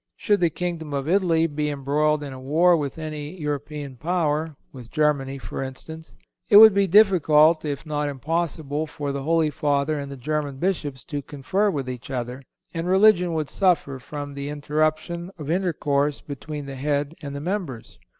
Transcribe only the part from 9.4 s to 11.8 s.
Father and the German Bishops to confer